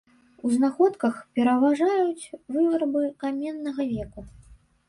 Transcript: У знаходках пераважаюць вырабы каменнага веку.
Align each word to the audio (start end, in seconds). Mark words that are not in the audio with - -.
У 0.47 0.49
знаходках 0.53 1.19
пераважаюць 1.35 2.31
вырабы 2.57 3.03
каменнага 3.25 3.81
веку. 3.95 4.21